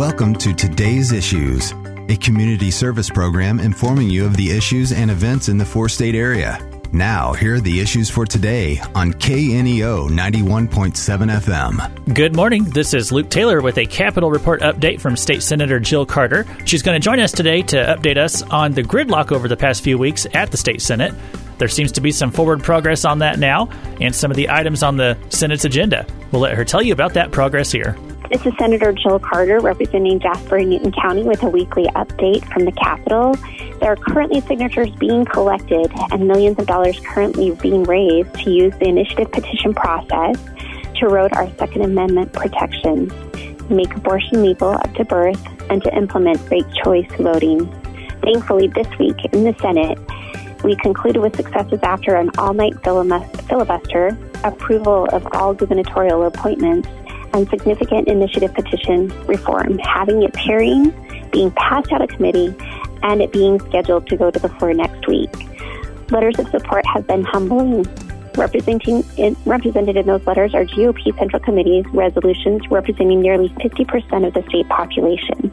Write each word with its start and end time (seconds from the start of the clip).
Welcome 0.00 0.34
to 0.36 0.54
Today's 0.54 1.12
Issues, 1.12 1.72
a 2.08 2.16
community 2.16 2.70
service 2.70 3.10
program 3.10 3.60
informing 3.60 4.08
you 4.08 4.24
of 4.24 4.34
the 4.34 4.50
issues 4.50 4.92
and 4.92 5.10
events 5.10 5.50
in 5.50 5.58
the 5.58 5.64
four 5.66 5.90
state 5.90 6.14
area. 6.14 6.58
Now, 6.90 7.34
here 7.34 7.56
are 7.56 7.60
the 7.60 7.80
issues 7.80 8.08
for 8.08 8.24
today 8.24 8.78
on 8.94 9.12
KNEO 9.12 10.08
91.7 10.08 10.70
FM. 11.42 12.14
Good 12.14 12.34
morning. 12.34 12.64
This 12.64 12.94
is 12.94 13.12
Luke 13.12 13.28
Taylor 13.28 13.60
with 13.60 13.76
a 13.76 13.84
Capitol 13.84 14.30
Report 14.30 14.62
update 14.62 15.02
from 15.02 15.18
State 15.18 15.42
Senator 15.42 15.78
Jill 15.78 16.06
Carter. 16.06 16.46
She's 16.64 16.80
going 16.80 16.98
to 16.98 17.04
join 17.04 17.20
us 17.20 17.30
today 17.30 17.60
to 17.60 17.76
update 17.76 18.16
us 18.16 18.40
on 18.40 18.72
the 18.72 18.82
gridlock 18.82 19.32
over 19.32 19.48
the 19.48 19.56
past 19.58 19.84
few 19.84 19.98
weeks 19.98 20.26
at 20.32 20.50
the 20.50 20.56
State 20.56 20.80
Senate. 20.80 21.12
There 21.58 21.68
seems 21.68 21.92
to 21.92 22.00
be 22.00 22.10
some 22.10 22.30
forward 22.30 22.62
progress 22.62 23.04
on 23.04 23.18
that 23.18 23.38
now, 23.38 23.68
and 24.00 24.14
some 24.14 24.30
of 24.30 24.38
the 24.38 24.48
items 24.48 24.82
on 24.82 24.96
the 24.96 25.18
Senate's 25.28 25.66
agenda. 25.66 26.06
We'll 26.32 26.40
let 26.40 26.54
her 26.54 26.64
tell 26.64 26.80
you 26.80 26.94
about 26.94 27.12
that 27.12 27.32
progress 27.32 27.70
here. 27.70 27.98
This 28.30 28.46
is 28.46 28.52
Senator 28.60 28.92
Jill 28.92 29.18
Carter 29.18 29.58
representing 29.58 30.20
Jasper 30.20 30.58
and 30.58 30.70
Newton 30.70 30.92
County 30.92 31.24
with 31.24 31.42
a 31.42 31.48
weekly 31.48 31.86
update 31.96 32.44
from 32.52 32.64
the 32.64 32.70
Capitol. 32.70 33.34
There 33.80 33.90
are 33.90 33.96
currently 33.96 34.40
signatures 34.42 34.88
being 35.00 35.24
collected 35.24 35.90
and 36.12 36.28
millions 36.28 36.56
of 36.60 36.68
dollars 36.68 37.00
currently 37.00 37.50
being 37.60 37.82
raised 37.82 38.32
to 38.34 38.50
use 38.52 38.72
the 38.78 38.86
initiative 38.86 39.32
petition 39.32 39.74
process 39.74 40.36
to 41.00 41.06
erode 41.06 41.32
our 41.32 41.50
Second 41.56 41.82
Amendment 41.82 42.32
protections, 42.32 43.12
make 43.68 43.92
abortion 43.96 44.44
legal 44.44 44.74
up 44.74 44.94
to 44.94 45.04
birth, 45.04 45.44
and 45.68 45.82
to 45.82 45.92
implement 45.96 46.38
ranked 46.52 46.72
choice 46.84 47.10
voting. 47.18 47.66
Thankfully, 48.22 48.68
this 48.68 48.86
week 49.00 49.16
in 49.32 49.42
the 49.42 49.56
Senate, 49.60 49.98
we 50.62 50.76
concluded 50.76 51.20
with 51.20 51.34
successes 51.34 51.80
after 51.82 52.14
an 52.14 52.30
all 52.38 52.54
night 52.54 52.74
filibuster, 52.84 54.16
approval 54.44 55.08
of 55.12 55.26
all 55.32 55.52
gubernatorial 55.52 56.26
appointments, 56.26 56.88
and 57.32 57.48
significant 57.48 58.08
initiative 58.08 58.52
petition 58.54 59.08
reform, 59.26 59.78
having 59.78 60.22
it 60.22 60.32
pairing, 60.32 60.92
being 61.32 61.50
passed 61.52 61.92
out 61.92 62.02
of 62.02 62.08
committee, 62.08 62.54
and 63.02 63.22
it 63.22 63.32
being 63.32 63.58
scheduled 63.68 64.06
to 64.08 64.16
go 64.16 64.30
to 64.30 64.38
the 64.38 64.48
floor 64.48 64.74
next 64.74 65.06
week. 65.06 65.30
Letters 66.10 66.38
of 66.38 66.48
support 66.48 66.84
have 66.86 67.06
been 67.06 67.22
humbling. 67.24 67.86
Representing 68.36 69.04
in, 69.16 69.36
represented 69.44 69.96
in 69.96 70.06
those 70.06 70.24
letters 70.26 70.54
are 70.54 70.64
GOP 70.64 71.16
Central 71.18 71.40
Committee's 71.40 71.84
resolutions 71.92 72.62
representing 72.70 73.20
nearly 73.20 73.48
50% 73.50 74.26
of 74.26 74.34
the 74.34 74.42
state 74.48 74.68
population. 74.68 75.52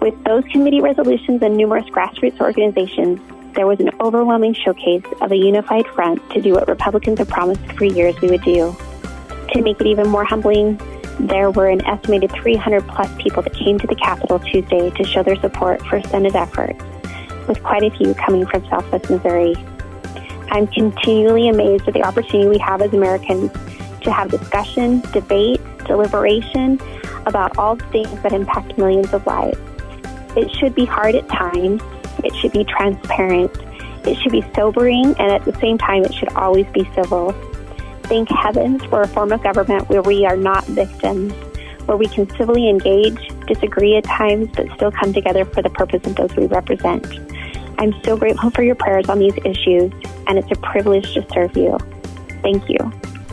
With 0.00 0.22
those 0.24 0.44
committee 0.44 0.80
resolutions 0.80 1.42
and 1.42 1.56
numerous 1.56 1.84
grassroots 1.90 2.40
organizations, 2.40 3.20
there 3.54 3.66
was 3.66 3.80
an 3.80 3.90
overwhelming 4.00 4.54
showcase 4.54 5.04
of 5.20 5.32
a 5.32 5.36
unified 5.36 5.86
front 5.88 6.28
to 6.30 6.40
do 6.40 6.52
what 6.52 6.68
Republicans 6.68 7.18
have 7.18 7.28
promised 7.28 7.60
for 7.72 7.84
years 7.84 8.18
we 8.20 8.30
would 8.30 8.42
do. 8.42 8.74
To 9.52 9.62
make 9.62 9.80
it 9.80 9.86
even 9.86 10.08
more 10.08 10.24
humbling, 10.24 10.80
there 11.18 11.50
were 11.50 11.68
an 11.68 11.84
estimated 11.86 12.30
300 12.32 12.86
plus 12.88 13.10
people 13.22 13.42
that 13.42 13.54
came 13.54 13.78
to 13.78 13.86
the 13.86 13.94
Capitol 13.94 14.38
Tuesday 14.38 14.90
to 14.90 15.04
show 15.04 15.22
their 15.22 15.36
support 15.36 15.84
for 15.86 16.00
Senate 16.02 16.34
efforts, 16.34 16.82
with 17.46 17.62
quite 17.62 17.82
a 17.82 17.90
few 17.90 18.14
coming 18.14 18.46
from 18.46 18.64
Southwest 18.68 19.10
Missouri. 19.10 19.54
I'm 20.50 20.66
continually 20.66 21.48
amazed 21.48 21.86
at 21.86 21.94
the 21.94 22.02
opportunity 22.02 22.48
we 22.48 22.58
have 22.58 22.82
as 22.82 22.92
Americans 22.92 23.52
to 24.02 24.12
have 24.12 24.30
discussion, 24.30 25.00
debate, 25.12 25.60
deliberation 25.86 26.80
about 27.26 27.56
all 27.58 27.76
the 27.76 27.84
things 27.86 28.22
that 28.22 28.32
impact 28.32 28.78
millions 28.78 29.12
of 29.12 29.26
lives. 29.26 29.58
It 30.36 30.50
should 30.56 30.74
be 30.74 30.84
hard 30.84 31.14
at 31.14 31.28
times, 31.28 31.82
it 32.24 32.34
should 32.36 32.52
be 32.52 32.64
transparent, 32.64 33.54
it 34.06 34.16
should 34.18 34.32
be 34.32 34.44
sobering, 34.54 35.14
and 35.18 35.32
at 35.32 35.44
the 35.44 35.54
same 35.60 35.76
time, 35.76 36.04
it 36.04 36.14
should 36.14 36.32
always 36.34 36.66
be 36.68 36.88
civil 36.94 37.32
thank 38.10 38.28
heavens 38.28 38.84
for 38.86 39.02
a 39.02 39.08
form 39.08 39.32
of 39.32 39.40
government 39.42 39.88
where 39.88 40.02
we 40.02 40.26
are 40.26 40.36
not 40.36 40.64
victims, 40.66 41.32
where 41.86 41.96
we 41.96 42.08
can 42.08 42.28
civilly 42.36 42.68
engage, 42.68 43.28
disagree 43.46 43.96
at 43.96 44.04
times, 44.04 44.50
but 44.56 44.66
still 44.74 44.90
come 44.90 45.12
together 45.12 45.44
for 45.44 45.62
the 45.62 45.70
purpose 45.70 46.04
of 46.04 46.16
those 46.16 46.34
we 46.36 46.46
represent. 46.46 47.06
I'm 47.78 47.94
so 48.02 48.16
grateful 48.16 48.50
for 48.50 48.64
your 48.64 48.74
prayers 48.74 49.08
on 49.08 49.20
these 49.20 49.36
issues, 49.44 49.92
and 50.26 50.38
it's 50.38 50.50
a 50.50 50.60
privilege 50.60 51.14
to 51.14 51.24
serve 51.32 51.56
you. 51.56 51.78
Thank 52.42 52.68
you. 52.68 52.78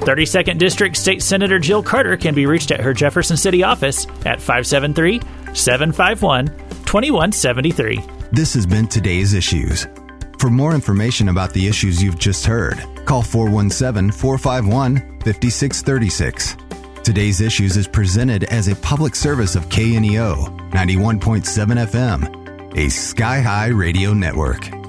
32nd 0.06 0.60
District 0.60 0.96
State 0.96 1.24
Senator 1.24 1.58
Jill 1.58 1.82
Carter 1.82 2.16
can 2.16 2.36
be 2.36 2.46
reached 2.46 2.70
at 2.70 2.80
her 2.80 2.94
Jefferson 2.94 3.36
City 3.36 3.64
office 3.64 4.06
at 4.26 4.40
573 4.40 5.20
751 5.56 6.48
2173. 6.86 8.00
This 8.32 8.54
has 8.54 8.68
been 8.68 8.88
today's 8.88 9.34
issues. 9.34 9.88
For 10.38 10.52
more 10.52 10.76
information 10.76 11.30
about 11.30 11.52
the 11.52 11.68
issues 11.68 12.02
you've 12.02 12.20
just 12.20 12.46
heard, 12.46 12.78
call 13.08 13.24
417 13.24 14.12
451 14.12 14.98
5636. 15.22 16.58
Today's 17.04 17.42
Issues 17.42 17.78
is 17.78 17.88
presented 17.88 18.44
as 18.46 18.68
a 18.68 18.76
public 18.76 19.16
service 19.16 19.56
of 19.56 19.70
KNEO 19.70 20.72
91.7 20.72 21.42
FM, 21.88 22.78
a 22.78 22.90
Sky 22.90 23.40
High 23.40 23.68
radio 23.70 24.14
network. 24.14 24.87